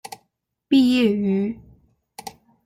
[0.67, 1.55] 毕业于。